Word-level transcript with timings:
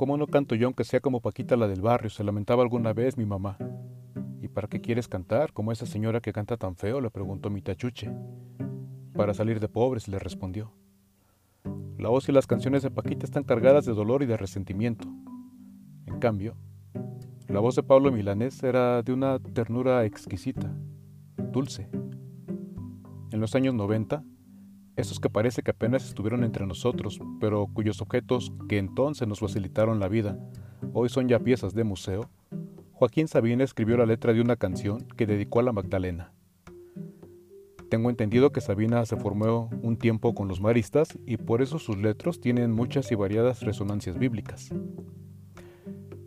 ¿Cómo 0.00 0.16
no 0.16 0.28
canto 0.28 0.54
yo 0.54 0.66
aunque 0.66 0.84
sea 0.84 1.00
como 1.00 1.20
Paquita 1.20 1.58
la 1.58 1.68
del 1.68 1.82
barrio? 1.82 2.08
Se 2.08 2.24
lamentaba 2.24 2.62
alguna 2.62 2.94
vez 2.94 3.18
mi 3.18 3.26
mamá. 3.26 3.58
¿Y 4.40 4.48
para 4.48 4.66
qué 4.66 4.80
quieres 4.80 5.08
cantar, 5.08 5.52
como 5.52 5.72
esa 5.72 5.84
señora 5.84 6.22
que 6.22 6.32
canta 6.32 6.56
tan 6.56 6.74
feo? 6.74 7.02
le 7.02 7.10
preguntó 7.10 7.50
mi 7.50 7.60
tachuche. 7.60 8.10
Para 9.12 9.34
salir 9.34 9.60
de 9.60 9.68
pobres, 9.68 10.08
le 10.08 10.18
respondió. 10.18 10.72
La 11.98 12.08
voz 12.08 12.26
y 12.30 12.32
las 12.32 12.46
canciones 12.46 12.82
de 12.82 12.90
Paquita 12.90 13.26
están 13.26 13.44
cargadas 13.44 13.84
de 13.84 13.92
dolor 13.92 14.22
y 14.22 14.26
de 14.26 14.38
resentimiento. 14.38 15.06
En 16.06 16.18
cambio, 16.18 16.56
la 17.46 17.60
voz 17.60 17.76
de 17.76 17.82
Pablo 17.82 18.10
Milanés 18.10 18.62
era 18.62 19.02
de 19.02 19.12
una 19.12 19.38
ternura 19.38 20.06
exquisita, 20.06 20.74
dulce. 21.52 21.90
En 23.32 23.38
los 23.38 23.54
años 23.54 23.74
90, 23.74 24.24
esos 24.96 25.20
que 25.20 25.30
parece 25.30 25.62
que 25.62 25.70
apenas 25.70 26.04
estuvieron 26.04 26.44
entre 26.44 26.66
nosotros, 26.66 27.20
pero 27.40 27.66
cuyos 27.72 28.00
objetos 28.00 28.52
que 28.68 28.78
entonces 28.78 29.26
nos 29.26 29.40
facilitaron 29.40 30.00
la 30.00 30.08
vida, 30.08 30.38
hoy 30.92 31.08
son 31.08 31.28
ya 31.28 31.38
piezas 31.38 31.74
de 31.74 31.84
museo, 31.84 32.30
Joaquín 32.92 33.28
Sabina 33.28 33.64
escribió 33.64 33.96
la 33.96 34.06
letra 34.06 34.32
de 34.32 34.40
una 34.40 34.56
canción 34.56 35.06
que 35.16 35.26
dedicó 35.26 35.60
a 35.60 35.62
la 35.62 35.72
Magdalena. 35.72 36.32
Tengo 37.88 38.10
entendido 38.10 38.52
que 38.52 38.60
Sabina 38.60 39.04
se 39.06 39.16
formó 39.16 39.70
un 39.82 39.96
tiempo 39.96 40.34
con 40.34 40.48
los 40.48 40.60
maristas 40.60 41.18
y 41.26 41.38
por 41.38 41.62
eso 41.62 41.78
sus 41.78 41.96
letras 41.96 42.38
tienen 42.40 42.70
muchas 42.70 43.10
y 43.10 43.14
variadas 43.14 43.62
resonancias 43.62 44.18
bíblicas. 44.18 44.70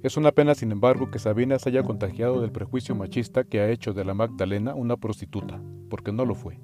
Es 0.03 0.17
una 0.17 0.33
pena, 0.33 0.55
sin 0.55 0.73
embargo, 0.73 1.09
que 1.09 1.19
Sabina 1.19 1.57
se 1.59 1.69
haya 1.69 1.83
contagiado 1.83 2.41
del 2.41 2.51
prejuicio 2.51 2.95
machista 2.95 3.45
que 3.45 3.61
ha 3.61 3.69
hecho 3.69 3.93
de 3.93 4.03
la 4.03 4.13
Magdalena 4.13 4.75
una 4.75 4.97
prostituta, 4.97 5.61
porque 5.89 6.11
no 6.11 6.25
lo 6.25 6.35
fue. 6.35 6.59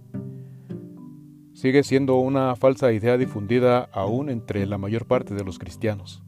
Sigue 1.60 1.84
siendo 1.84 2.16
una 2.16 2.56
falsa 2.56 2.94
idea 2.94 3.18
difundida 3.18 3.90
aún 3.92 4.30
entre 4.30 4.66
la 4.66 4.78
mayor 4.78 5.06
parte 5.06 5.36
de 5.36 5.44
los 5.44 5.60
cristianos. 5.60 6.24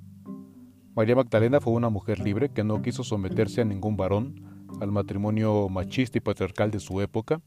María 0.94 1.16
Magdalena 1.16 1.62
fue 1.62 1.72
una 1.72 1.88
mujer 1.88 2.20
libre 2.20 2.50
que 2.50 2.66
no 2.66 2.82
quiso 2.82 3.06
someterse 3.06 3.62
a 3.62 3.64
ningún 3.64 3.96
varón, 3.96 4.66
al 4.82 4.92
matrimonio 4.92 5.70
machista 5.70 6.18
y 6.18 6.22
patriarcal 6.22 6.70
de 6.70 6.82
su 6.82 7.00
época, 7.00 7.40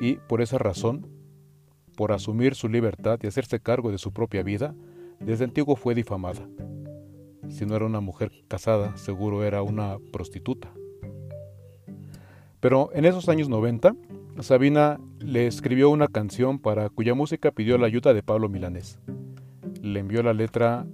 y 0.00 0.14
por 0.14 0.40
esa 0.40 0.56
razón, 0.56 1.08
por 1.94 2.12
asumir 2.12 2.54
su 2.54 2.70
libertad 2.70 3.20
y 3.22 3.26
hacerse 3.26 3.60
cargo 3.60 3.90
de 3.90 3.98
su 3.98 4.14
propia 4.14 4.42
vida, 4.42 4.74
desde 5.18 5.44
antiguo 5.44 5.76
fue 5.76 5.94
difamada. 5.94 6.48
Si 7.50 7.66
no 7.66 7.76
era 7.76 7.84
una 7.84 8.00
mujer 8.00 8.32
casada, 8.48 8.96
seguro 8.96 9.44
era 9.44 9.60
una 9.60 9.98
prostituta. 10.10 10.72
Pero 12.60 12.88
en 12.94 13.04
esos 13.04 13.28
años 13.28 13.50
90, 13.50 13.94
Sabina 14.40 14.98
le 15.20 15.46
escribió 15.46 15.90
una 15.90 16.08
canción 16.08 16.58
para 16.58 16.88
cuya 16.88 17.14
música 17.14 17.50
pidió 17.50 17.76
la 17.78 17.86
ayuda 17.86 18.14
de 18.14 18.22
Pablo 18.22 18.48
Milanés. 18.48 18.98
Le 19.82 20.00
envió 20.00 20.22
la 20.22 20.32
letra 20.32 20.86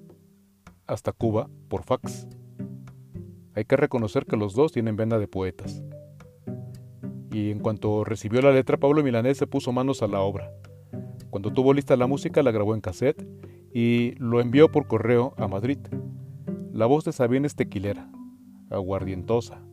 hasta 0.87 1.13
Cuba 1.13 1.49
por 1.69 1.85
fax. 1.85 2.27
Hay 3.55 3.65
que 3.65 3.77
reconocer 3.77 4.27
que 4.27 4.37
los 4.37 4.55
dos 4.55 4.73
tienen 4.73 4.97
venda 4.97 5.19
de 5.19 5.29
poetas. 5.29 5.83
Y 7.31 7.51
en 7.51 7.61
cuanto 7.61 8.05
recibió 8.05 8.43
la 8.43 8.53
letra, 8.53 8.79
Pablo 8.79 9.03
Milanés 9.03 9.39
se 9.39 9.47
puso 9.47 9.73
manos 9.73 10.03
a 10.03 10.09
la 10.09 10.21
obra. 10.21 10.51
Cuando 11.31 11.53
tuvo 11.53 11.73
lista 11.73 11.97
la 11.97 12.07
música, 12.07 12.43
la 12.43 12.51
grabó 12.51 12.75
en 12.75 12.81
cassette 12.81 13.27
y 13.73 14.15
lo 14.19 14.41
envió 14.41 14.71
por 14.71 14.87
correo 14.87 15.35
a 15.37 15.49
Madrid. 15.49 15.79
La 16.73 16.87
voz 16.87 17.05
de 17.05 17.13
Sabina 17.13 17.47
es 17.47 17.55
tequilera, 17.55 18.11
aguardientosa, 18.71 19.66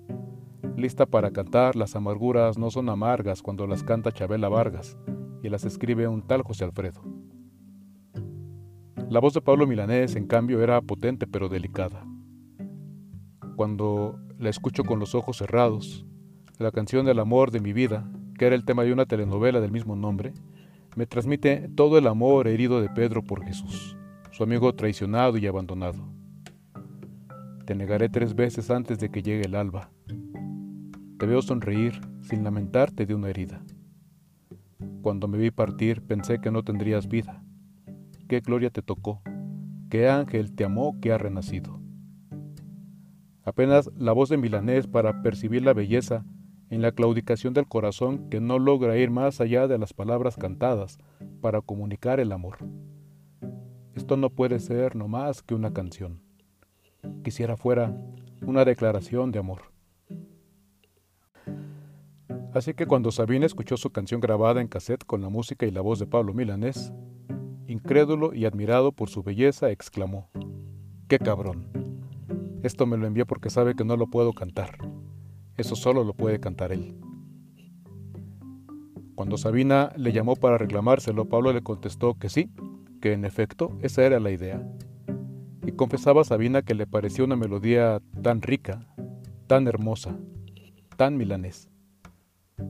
lista 0.75 1.05
para 1.05 1.31
cantar 1.31 1.75
Las 1.75 1.95
amarguras 1.95 2.57
no 2.57 2.71
son 2.71 2.89
amargas 2.89 3.41
cuando 3.41 3.67
las 3.67 3.83
canta 3.83 4.11
Chabela 4.11 4.49
Vargas 4.49 4.97
y 5.41 5.49
las 5.49 5.65
escribe 5.65 6.07
un 6.07 6.21
tal 6.21 6.41
José 6.41 6.63
Alfredo. 6.63 7.01
La 9.09 9.19
voz 9.19 9.33
de 9.33 9.41
Pablo 9.41 9.67
Milanés, 9.67 10.15
en 10.15 10.25
cambio, 10.25 10.63
era 10.63 10.81
potente 10.81 11.27
pero 11.27 11.49
delicada. 11.49 12.07
Cuando 13.57 14.17
la 14.39 14.49
escucho 14.49 14.83
con 14.85 14.99
los 14.99 15.13
ojos 15.15 15.37
cerrados, 15.37 16.05
la 16.59 16.71
canción 16.71 17.05
del 17.05 17.19
amor 17.19 17.51
de 17.51 17.59
mi 17.59 17.73
vida, 17.73 18.09
que 18.39 18.45
era 18.45 18.55
el 18.55 18.63
tema 18.63 18.83
de 18.83 18.93
una 18.93 19.05
telenovela 19.05 19.59
del 19.59 19.71
mismo 19.71 19.95
nombre, 19.97 20.33
me 20.95 21.05
transmite 21.05 21.69
todo 21.75 21.97
el 21.97 22.07
amor 22.07 22.47
herido 22.47 22.81
de 22.81 22.89
Pedro 22.89 23.21
por 23.21 23.43
Jesús, 23.43 23.97
su 24.31 24.43
amigo 24.43 24.73
traicionado 24.73 25.37
y 25.37 25.45
abandonado. 25.45 26.07
Te 27.65 27.75
negaré 27.75 28.09
tres 28.09 28.33
veces 28.33 28.71
antes 28.71 28.97
de 28.99 29.09
que 29.09 29.21
llegue 29.21 29.45
el 29.45 29.55
alba. 29.55 29.89
Te 31.17 31.25
veo 31.25 31.41
sonreír 31.41 32.01
sin 32.21 32.43
lamentarte 32.43 33.05
de 33.05 33.15
una 33.15 33.29
herida. 33.29 33.63
Cuando 35.01 35.27
me 35.27 35.37
vi 35.37 35.51
partir 35.51 36.01
pensé 36.01 36.39
que 36.39 36.51
no 36.51 36.63
tendrías 36.63 37.07
vida 37.07 37.43
qué 38.27 38.39
gloria 38.39 38.69
te 38.69 38.81
tocó, 38.81 39.21
qué 39.89 40.09
ángel 40.09 40.55
te 40.55 40.63
amó 40.63 40.99
que 40.99 41.11
ha 41.11 41.17
renacido. 41.17 41.79
Apenas 43.43 43.91
la 43.95 44.11
voz 44.11 44.29
de 44.29 44.37
Milanés 44.37 44.87
para 44.87 45.21
percibir 45.21 45.63
la 45.63 45.73
belleza 45.73 46.25
en 46.69 46.81
la 46.81 46.93
claudicación 46.93 47.53
del 47.53 47.67
corazón 47.67 48.29
que 48.29 48.39
no 48.39 48.57
logra 48.57 48.97
ir 48.97 49.11
más 49.11 49.41
allá 49.41 49.67
de 49.67 49.77
las 49.77 49.93
palabras 49.93 50.37
cantadas 50.37 50.97
para 51.41 51.61
comunicar 51.61 52.19
el 52.19 52.31
amor. 52.31 52.57
Esto 53.93 54.17
no 54.17 54.29
puede 54.31 54.59
ser 54.59 54.95
no 54.95 55.07
más 55.07 55.43
que 55.43 55.53
una 55.53 55.73
canción. 55.73 56.21
Quisiera 57.23 57.57
fuera 57.57 57.95
una 58.45 58.65
declaración 58.65 59.31
de 59.31 59.39
amor. 59.39 59.72
Así 62.53 62.73
que 62.73 62.85
cuando 62.85 63.11
Sabina 63.11 63.45
escuchó 63.45 63.77
su 63.77 63.89
canción 63.91 64.21
grabada 64.21 64.61
en 64.61 64.67
cassette 64.67 65.05
con 65.05 65.21
la 65.21 65.29
música 65.29 65.65
y 65.65 65.71
la 65.71 65.81
voz 65.81 65.99
de 65.99 66.07
Pablo 66.07 66.33
Milanés, 66.33 66.93
Incrédulo 67.67 68.33
y 68.33 68.45
admirado 68.45 68.91
por 68.91 69.09
su 69.09 69.23
belleza, 69.23 69.71
exclamó, 69.71 70.29
¡Qué 71.07 71.17
cabrón! 71.17 71.69
Esto 72.61 72.85
me 72.85 72.97
lo 72.97 73.07
envió 73.07 73.25
porque 73.25 73.49
sabe 73.49 73.73
que 73.73 73.85
no 73.85 73.95
lo 73.95 74.07
puedo 74.07 74.33
cantar. 74.33 74.77
Eso 75.57 75.75
solo 75.75 76.03
lo 76.03 76.13
puede 76.13 76.39
cantar 76.39 76.71
él. 76.71 76.95
Cuando 79.15 79.37
Sabina 79.37 79.93
le 79.95 80.11
llamó 80.11 80.35
para 80.35 80.57
reclamárselo, 80.57 81.29
Pablo 81.29 81.53
le 81.53 81.63
contestó 81.63 82.15
que 82.15 82.29
sí, 82.29 82.51
que 83.01 83.13
en 83.13 83.25
efecto 83.25 83.77
esa 83.81 84.03
era 84.03 84.19
la 84.19 84.31
idea. 84.31 84.61
Y 85.65 85.71
confesaba 85.71 86.21
a 86.21 86.25
Sabina 86.25 86.61
que 86.61 86.75
le 86.75 86.85
parecía 86.85 87.23
una 87.23 87.35
melodía 87.35 88.01
tan 88.21 88.41
rica, 88.41 88.85
tan 89.47 89.67
hermosa, 89.67 90.17
tan 90.97 91.15
milanés. 91.17 91.72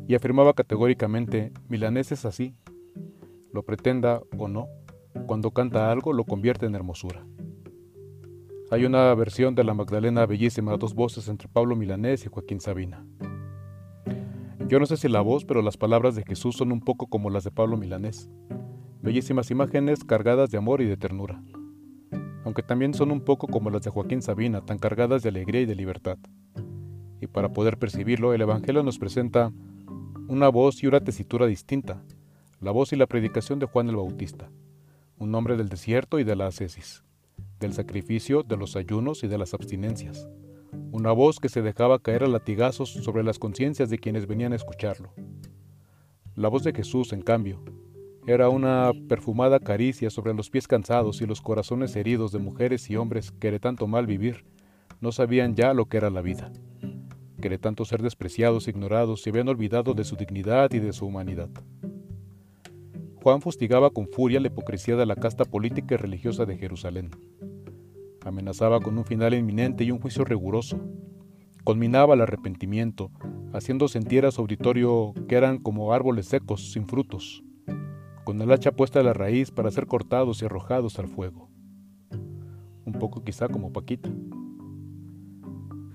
Y 0.07 0.15
afirmaba 0.15 0.53
categóricamente, 0.53 1.51
milanés 1.69 2.11
es 2.11 2.25
así, 2.25 2.55
lo 3.51 3.63
pretenda 3.63 4.21
o 4.37 4.47
no, 4.47 4.67
cuando 5.27 5.51
canta 5.51 5.91
algo 5.91 6.11
lo 6.11 6.23
convierte 6.25 6.65
en 6.65 6.75
hermosura. 6.75 7.25
Hay 8.71 8.85
una 8.85 9.13
versión 9.13 9.53
de 9.53 9.63
la 9.63 9.75
Magdalena 9.75 10.25
bellísima 10.25 10.75
dos 10.77 10.95
voces 10.95 11.27
entre 11.27 11.47
Pablo 11.47 11.75
Milanés 11.75 12.25
y 12.25 12.29
Joaquín 12.29 12.59
Sabina. 12.59 13.05
Yo 14.67 14.79
no 14.79 14.87
sé 14.87 14.97
si 14.97 15.07
la 15.07 15.21
voz, 15.21 15.45
pero 15.45 15.61
las 15.61 15.77
palabras 15.77 16.15
de 16.15 16.23
Jesús 16.23 16.55
son 16.55 16.71
un 16.71 16.79
poco 16.79 17.05
como 17.05 17.29
las 17.29 17.43
de 17.43 17.51
Pablo 17.51 17.77
Milanés. 17.77 18.31
Bellísimas 19.03 19.51
imágenes 19.51 20.03
cargadas 20.03 20.49
de 20.49 20.57
amor 20.57 20.81
y 20.81 20.85
de 20.85 20.97
ternura. 20.97 21.43
Aunque 22.43 22.63
también 22.63 22.95
son 22.95 23.11
un 23.11 23.21
poco 23.21 23.47
como 23.47 23.69
las 23.69 23.83
de 23.83 23.91
Joaquín 23.91 24.23
Sabina, 24.23 24.61
tan 24.61 24.79
cargadas 24.79 25.21
de 25.21 25.29
alegría 25.29 25.61
y 25.61 25.65
de 25.65 25.75
libertad. 25.75 26.17
Y 27.21 27.27
para 27.27 27.49
poder 27.49 27.77
percibirlo, 27.77 28.33
el 28.33 28.41
Evangelio 28.41 28.81
nos 28.81 28.97
presenta 28.97 29.51
una 30.33 30.49
voz 30.49 30.83
y 30.83 30.87
una 30.87 30.99
tesitura 30.99 31.45
distinta, 31.45 32.03
la 32.59 32.71
voz 32.71 32.91
y 32.91 32.97
la 32.97 33.07
predicación 33.07 33.59
de 33.59 33.67
Juan 33.67 33.87
el 33.87 33.95
Bautista 33.95 34.49
un 35.23 35.33
hombre 35.35 35.55
del 35.55 35.69
desierto 35.69 36.19
y 36.19 36.23
de 36.23 36.35
la 36.35 36.47
ascesis, 36.47 37.03
del 37.59 37.73
sacrificio, 37.73 38.43
de 38.43 38.57
los 38.57 38.75
ayunos 38.75 39.23
y 39.23 39.27
de 39.27 39.37
las 39.37 39.53
abstinencias, 39.53 40.27
una 40.91 41.11
voz 41.11 41.39
que 41.39 41.49
se 41.49 41.61
dejaba 41.61 41.99
caer 41.99 42.23
a 42.23 42.27
latigazos 42.27 42.89
sobre 42.89 43.23
las 43.23 43.39
conciencias 43.39 43.89
de 43.89 43.99
quienes 43.99 44.27
venían 44.27 44.53
a 44.53 44.57
escucharlo. 44.57 45.13
La 46.35 46.49
voz 46.49 46.63
de 46.63 46.73
Jesús, 46.73 47.13
en 47.13 47.21
cambio, 47.21 47.63
era 48.27 48.49
una 48.49 48.91
perfumada 49.07 49.59
caricia 49.59 50.09
sobre 50.09 50.33
los 50.33 50.49
pies 50.49 50.67
cansados 50.67 51.21
y 51.21 51.25
los 51.25 51.41
corazones 51.41 51.95
heridos 51.95 52.31
de 52.31 52.39
mujeres 52.39 52.89
y 52.89 52.95
hombres 52.95 53.31
que 53.31 53.51
de 53.51 53.59
tanto 53.59 53.87
mal 53.87 54.07
vivir 54.07 54.45
no 54.99 55.11
sabían 55.11 55.55
ya 55.55 55.73
lo 55.73 55.85
que 55.85 55.97
era 55.97 56.09
la 56.09 56.21
vida, 56.21 56.51
que 57.43 57.49
de 57.49 57.57
tanto 57.57 57.83
ser 57.83 58.01
despreciados 58.01 58.67
e 58.67 58.69
ignorados 58.69 59.21
se 59.21 59.29
habían 59.29 59.49
olvidado 59.49 59.93
de 59.93 60.05
su 60.05 60.15
dignidad 60.15 60.71
y 60.71 60.79
de 60.79 60.93
su 60.93 61.05
humanidad. 61.05 61.49
Juan 63.15 63.41
fustigaba 63.41 63.89
con 63.89 64.07
furia 64.07 64.39
la 64.39 64.47
hipocresía 64.47 64.95
de 64.95 65.05
la 65.05 65.17
casta 65.17 65.43
política 65.43 65.95
y 65.95 65.97
religiosa 65.97 66.45
de 66.45 66.57
Jerusalén. 66.57 67.11
Amenazaba 68.23 68.79
con 68.79 68.97
un 68.97 69.03
final 69.03 69.33
inminente 69.33 69.83
y 69.83 69.91
un 69.91 69.99
juicio 69.99 70.23
riguroso. 70.23 70.79
Conminaba 71.65 72.13
el 72.13 72.21
arrepentimiento, 72.21 73.11
haciendo 73.51 73.89
sentir 73.89 74.25
a 74.25 74.31
su 74.31 74.39
auditorio 74.39 75.13
que 75.27 75.35
eran 75.35 75.57
como 75.57 75.91
árboles 75.91 76.27
secos, 76.27 76.71
sin 76.71 76.87
frutos, 76.87 77.43
con 78.23 78.41
el 78.41 78.53
hacha 78.53 78.71
puesta 78.71 79.01
a 79.01 79.03
la 79.03 79.11
raíz 79.11 79.51
para 79.51 79.69
ser 79.69 79.85
cortados 79.85 80.41
y 80.41 80.45
arrojados 80.45 80.97
al 80.97 81.09
fuego. 81.09 81.49
Un 82.85 82.93
poco 82.93 83.21
quizá 83.21 83.49
como 83.49 83.73
Paquita. 83.73 84.09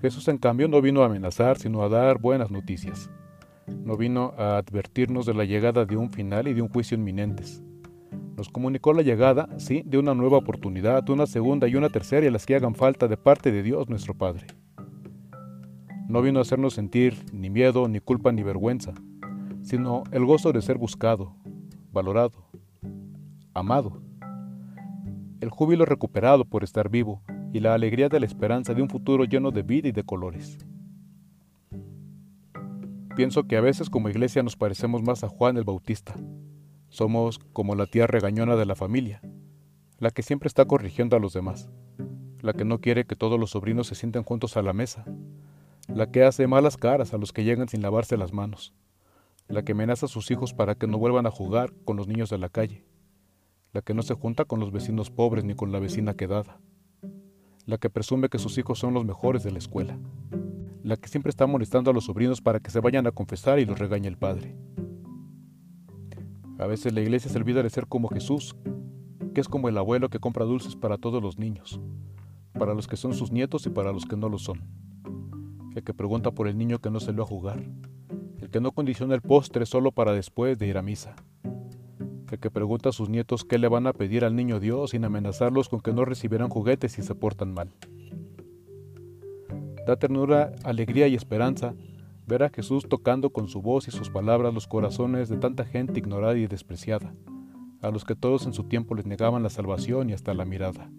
Jesús 0.01 0.27
en 0.27 0.37
cambio 0.37 0.67
no 0.67 0.81
vino 0.81 1.03
a 1.03 1.07
amenazar, 1.07 1.57
sino 1.57 1.83
a 1.83 1.89
dar 1.89 2.19
buenas 2.19 2.51
noticias 2.51 3.09
no 3.69 3.97
vino 3.97 4.33
a 4.37 4.57
advertirnos 4.57 5.25
de 5.25 5.33
la 5.33 5.45
llegada 5.45 5.85
de 5.85 5.97
un 5.97 6.11
final 6.11 6.47
y 6.47 6.53
de 6.53 6.61
un 6.61 6.69
juicio 6.69 6.97
inminentes. 6.97 7.63
Nos 8.35 8.49
comunicó 8.49 8.93
la 8.93 9.01
llegada, 9.01 9.49
sí, 9.57 9.83
de 9.85 9.97
una 9.97 10.13
nueva 10.13 10.37
oportunidad, 10.37 11.09
una 11.09 11.25
segunda 11.25 11.67
y 11.67 11.75
una 11.75 11.89
tercera 11.89 12.25
y 12.25 12.31
las 12.31 12.45
que 12.45 12.55
hagan 12.55 12.75
falta 12.75 13.07
de 13.07 13.17
parte 13.17 13.51
de 13.51 13.63
Dios 13.63 13.89
nuestro 13.89 14.13
Padre. 14.13 14.47
No 16.07 16.21
vino 16.21 16.39
a 16.39 16.41
hacernos 16.41 16.73
sentir 16.73 17.15
ni 17.33 17.49
miedo, 17.49 17.87
ni 17.87 17.99
culpa, 17.99 18.31
ni 18.31 18.41
vergüenza, 18.41 18.93
sino 19.61 20.03
el 20.11 20.25
gozo 20.25 20.51
de 20.51 20.61
ser 20.61 20.77
buscado, 20.77 21.35
valorado, 21.91 22.49
amado. 23.53 24.01
El 25.41 25.49
júbilo 25.49 25.85
recuperado 25.85 26.45
por 26.45 26.63
estar 26.63 26.89
vivo 26.89 27.21
y 27.53 27.59
la 27.59 27.73
alegría 27.73 28.09
de 28.09 28.19
la 28.19 28.25
esperanza 28.25 28.73
de 28.73 28.81
un 28.81 28.89
futuro 28.89 29.23
lleno 29.23 29.51
de 29.51 29.63
vida 29.63 29.87
y 29.87 29.91
de 29.91 30.03
colores. 30.03 30.57
Pienso 33.15 33.43
que 33.43 33.57
a 33.57 33.61
veces 33.61 33.89
como 33.89 34.09
iglesia 34.09 34.43
nos 34.43 34.55
parecemos 34.55 35.03
más 35.03 35.23
a 35.23 35.29
Juan 35.29 35.57
el 35.57 35.63
Bautista, 35.63 36.15
somos 36.89 37.39
como 37.53 37.75
la 37.75 37.85
tía 37.85 38.07
regañona 38.07 38.55
de 38.55 38.65
la 38.65 38.75
familia, 38.75 39.21
la 39.97 40.11
que 40.11 40.23
siempre 40.23 40.47
está 40.47 40.65
corrigiendo 40.65 41.17
a 41.17 41.19
los 41.19 41.33
demás, 41.33 41.69
la 42.41 42.53
que 42.53 42.65
no 42.65 42.79
quiere 42.79 43.05
que 43.05 43.15
todos 43.15 43.39
los 43.39 43.51
sobrinos 43.51 43.87
se 43.87 43.95
sienten 43.95 44.23
juntos 44.23 44.57
a 44.57 44.61
la 44.61 44.73
mesa, 44.73 45.05
la 45.87 46.11
que 46.11 46.23
hace 46.23 46.47
malas 46.47 46.77
caras 46.77 47.13
a 47.13 47.17
los 47.17 47.33
que 47.33 47.43
llegan 47.43 47.67
sin 47.67 47.81
lavarse 47.81 48.17
las 48.17 48.33
manos, 48.33 48.73
la 49.47 49.63
que 49.63 49.73
amenaza 49.73 50.05
a 50.05 50.09
sus 50.09 50.31
hijos 50.31 50.53
para 50.53 50.75
que 50.75 50.87
no 50.87 50.97
vuelvan 50.97 51.25
a 51.25 51.31
jugar 51.31 51.73
con 51.85 51.97
los 51.97 52.07
niños 52.07 52.29
de 52.29 52.37
la 52.37 52.49
calle, 52.49 52.85
la 53.73 53.81
que 53.81 53.93
no 53.93 54.01
se 54.01 54.13
junta 54.13 54.45
con 54.45 54.59
los 54.59 54.71
vecinos 54.71 55.11
pobres 55.11 55.43
ni 55.43 55.55
con 55.55 55.71
la 55.71 55.79
vecina 55.79 56.13
quedada, 56.15 56.59
la 57.69 57.77
que 57.77 57.91
presume 57.91 58.29
que 58.29 58.39
sus 58.39 58.57
hijos 58.57 58.79
son 58.79 58.95
los 58.95 59.05
mejores 59.05 59.43
de 59.43 59.51
la 59.51 59.59
escuela, 59.59 59.95
la 60.81 60.97
que 60.97 61.07
siempre 61.07 61.29
está 61.29 61.45
molestando 61.45 61.91
a 61.91 61.93
los 61.93 62.05
sobrinos 62.05 62.41
para 62.41 62.59
que 62.59 62.71
se 62.71 62.79
vayan 62.79 63.05
a 63.05 63.11
confesar 63.11 63.59
y 63.59 63.65
los 63.65 63.77
regañe 63.77 64.07
el 64.07 64.17
padre. 64.17 64.55
A 66.57 66.65
veces 66.65 66.93
la 66.93 67.01
iglesia 67.01 67.29
se 67.29 67.37
olvida 67.37 67.61
de 67.61 67.69
ser 67.69 67.85
como 67.85 68.09
Jesús, 68.09 68.55
que 69.35 69.41
es 69.41 69.47
como 69.47 69.69
el 69.69 69.77
abuelo 69.77 70.09
que 70.09 70.17
compra 70.17 70.45
dulces 70.45 70.75
para 70.75 70.97
todos 70.97 71.21
los 71.21 71.37
niños, 71.37 71.79
para 72.57 72.73
los 72.73 72.87
que 72.87 72.97
son 72.97 73.13
sus 73.13 73.31
nietos 73.31 73.67
y 73.67 73.69
para 73.69 73.93
los 73.93 74.05
que 74.05 74.17
no 74.17 74.29
lo 74.29 74.39
son. 74.39 74.63
El 75.75 75.83
que 75.83 75.93
pregunta 75.93 76.31
por 76.31 76.47
el 76.47 76.57
niño 76.57 76.79
que 76.79 76.89
no 76.89 76.99
salió 76.99 77.21
a 77.21 77.27
jugar, 77.27 77.63
el 78.39 78.49
que 78.49 78.61
no 78.61 78.71
condiciona 78.71 79.13
el 79.13 79.21
postre 79.21 79.67
solo 79.67 79.91
para 79.91 80.13
después 80.13 80.57
de 80.57 80.65
ir 80.65 80.79
a 80.79 80.81
misa, 80.81 81.15
que 82.37 82.51
pregunta 82.51 82.89
a 82.89 82.91
sus 82.91 83.09
nietos 83.09 83.43
qué 83.43 83.57
le 83.57 83.67
van 83.67 83.87
a 83.87 83.93
pedir 83.93 84.23
al 84.23 84.35
niño 84.35 84.59
Dios 84.59 84.91
sin 84.91 85.05
amenazarlos 85.05 85.69
con 85.69 85.81
que 85.81 85.93
no 85.93 86.05
recibirán 86.05 86.49
juguetes 86.49 86.91
si 86.91 87.01
se 87.01 87.15
portan 87.15 87.53
mal. 87.53 87.71
Da 89.87 89.95
ternura, 89.95 90.53
alegría 90.63 91.07
y 91.07 91.15
esperanza 91.15 91.73
ver 92.27 92.43
a 92.43 92.49
Jesús 92.49 92.85
tocando 92.87 93.31
con 93.31 93.47
su 93.47 93.61
voz 93.61 93.87
y 93.87 93.91
sus 93.91 94.09
palabras 94.09 94.53
los 94.53 94.67
corazones 94.67 95.29
de 95.29 95.37
tanta 95.37 95.65
gente 95.65 95.99
ignorada 95.99 96.37
y 96.37 96.47
despreciada, 96.47 97.15
a 97.81 97.89
los 97.89 98.05
que 98.05 98.15
todos 98.15 98.45
en 98.45 98.53
su 98.53 98.65
tiempo 98.65 98.93
les 98.93 99.07
negaban 99.07 99.41
la 99.41 99.49
salvación 99.49 100.09
y 100.09 100.13
hasta 100.13 100.33
la 100.33 100.45
mirada. 100.45 100.91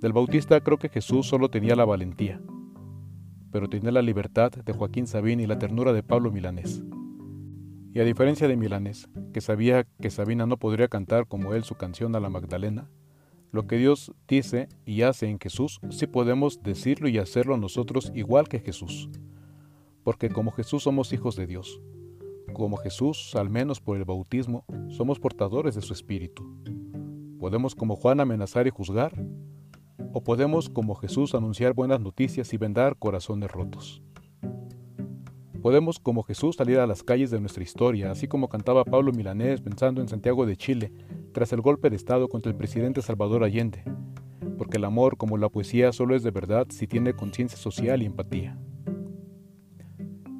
Del 0.00 0.12
Bautista 0.12 0.60
creo 0.60 0.78
que 0.78 0.90
Jesús 0.90 1.26
solo 1.26 1.48
tenía 1.48 1.74
la 1.74 1.86
valentía, 1.86 2.40
pero 3.50 3.68
tenía 3.68 3.92
la 3.92 4.02
libertad 4.02 4.52
de 4.52 4.72
Joaquín 4.72 5.06
Sabín 5.06 5.40
y 5.40 5.46
la 5.46 5.58
ternura 5.58 5.92
de 5.92 6.02
Pablo 6.02 6.30
Milanés. 6.30 6.82
Y 7.94 8.00
a 8.00 8.04
diferencia 8.04 8.48
de 8.48 8.56
Milanés, 8.56 9.08
que 9.32 9.40
sabía 9.40 9.86
que 10.00 10.10
Sabina 10.10 10.46
no 10.46 10.56
podría 10.56 10.88
cantar 10.88 11.26
como 11.26 11.54
él 11.54 11.64
su 11.64 11.74
canción 11.74 12.16
a 12.16 12.20
la 12.20 12.30
Magdalena, 12.30 12.88
lo 13.50 13.66
que 13.66 13.76
Dios 13.76 14.12
dice 14.26 14.68
y 14.86 15.02
hace 15.02 15.28
en 15.28 15.38
Jesús, 15.38 15.80
sí 15.90 16.06
podemos 16.06 16.62
decirlo 16.62 17.08
y 17.08 17.18
hacerlo 17.18 17.58
nosotros 17.58 18.10
igual 18.14 18.48
que 18.48 18.60
Jesús 18.60 19.10
porque 20.04 20.28
como 20.30 20.50
Jesús 20.52 20.82
somos 20.82 21.12
hijos 21.12 21.36
de 21.36 21.46
Dios. 21.46 21.80
Como 22.52 22.76
Jesús, 22.76 23.34
al 23.34 23.50
menos 23.50 23.80
por 23.80 23.96
el 23.96 24.04
bautismo, 24.04 24.64
somos 24.88 25.18
portadores 25.18 25.74
de 25.74 25.82
su 25.82 25.92
Espíritu. 25.92 26.44
Podemos 27.38 27.74
como 27.74 27.96
Juan 27.96 28.20
amenazar 28.20 28.66
y 28.66 28.70
juzgar, 28.70 29.12
o 30.12 30.22
podemos 30.22 30.68
como 30.68 30.94
Jesús 30.94 31.34
anunciar 31.34 31.72
buenas 31.72 32.00
noticias 32.00 32.52
y 32.52 32.56
vendar 32.58 32.96
corazones 32.98 33.50
rotos. 33.50 34.02
Podemos 35.62 35.98
como 35.98 36.24
Jesús 36.24 36.56
salir 36.56 36.78
a 36.78 36.86
las 36.86 37.02
calles 37.02 37.30
de 37.30 37.40
nuestra 37.40 37.62
historia, 37.62 38.10
así 38.10 38.28
como 38.28 38.48
cantaba 38.48 38.84
Pablo 38.84 39.12
Milanés 39.12 39.60
pensando 39.60 40.00
en 40.00 40.08
Santiago 40.08 40.44
de 40.44 40.56
Chile 40.56 40.92
tras 41.32 41.52
el 41.52 41.60
golpe 41.60 41.88
de 41.88 41.96
Estado 41.96 42.28
contra 42.28 42.50
el 42.50 42.58
presidente 42.58 43.00
Salvador 43.00 43.44
Allende, 43.44 43.84
porque 44.58 44.76
el 44.76 44.84
amor 44.84 45.16
como 45.16 45.38
la 45.38 45.48
poesía 45.48 45.92
solo 45.92 46.14
es 46.14 46.22
de 46.22 46.30
verdad 46.30 46.66
si 46.70 46.86
tiene 46.86 47.14
conciencia 47.14 47.56
social 47.56 48.02
y 48.02 48.06
empatía 48.06 48.58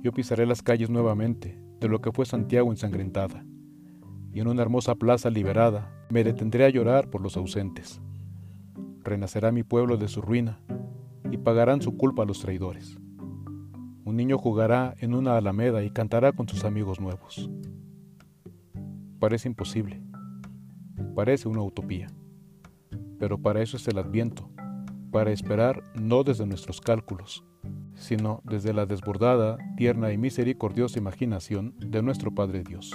yo 0.02 0.12
pisaré 0.12 0.46
las 0.46 0.62
calles 0.62 0.90
nuevamente 0.90 1.56
de 1.78 1.88
lo 1.88 2.00
que 2.00 2.10
fue 2.10 2.26
Santiago 2.26 2.72
ensangrentada, 2.72 3.44
y 4.32 4.40
en 4.40 4.48
una 4.48 4.62
hermosa 4.62 4.96
plaza 4.96 5.30
liberada 5.30 5.92
me 6.10 6.24
detendré 6.24 6.64
a 6.64 6.70
llorar 6.70 7.08
por 7.08 7.20
los 7.20 7.36
ausentes. 7.36 8.00
Renacerá 9.04 9.52
mi 9.52 9.62
pueblo 9.62 9.96
de 9.96 10.08
su 10.08 10.20
ruina, 10.20 10.60
y 11.30 11.38
pagarán 11.38 11.80
su 11.80 11.96
culpa 11.96 12.24
a 12.24 12.26
los 12.26 12.40
traidores. 12.40 12.98
Un 14.04 14.16
niño 14.16 14.36
jugará 14.36 14.94
en 14.98 15.14
una 15.14 15.36
alameda 15.36 15.84
y 15.84 15.90
cantará 15.90 16.32
con 16.32 16.48
sus 16.48 16.64
amigos 16.64 17.00
nuevos. 17.00 17.48
Parece 19.20 19.48
imposible, 19.48 20.02
parece 21.14 21.48
una 21.48 21.62
utopía, 21.62 22.08
pero 23.18 23.38
para 23.38 23.62
eso 23.62 23.76
es 23.76 23.86
el 23.86 23.98
adviento, 23.98 24.50
para 25.12 25.30
esperar 25.30 25.84
no 25.94 26.24
desde 26.24 26.46
nuestros 26.46 26.80
cálculos, 26.80 27.44
sino 27.94 28.40
desde 28.44 28.72
la 28.72 28.86
desbordada, 28.86 29.58
tierna 29.76 30.12
y 30.12 30.18
misericordiosa 30.18 30.98
imaginación 30.98 31.76
de 31.78 32.02
nuestro 32.02 32.34
Padre 32.34 32.64
Dios. 32.64 32.92